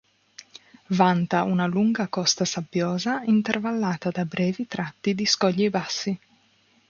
[0.99, 6.19] Vanta una lunga costa sabbiosa, intervallata da brevi tratti di scogli bassi.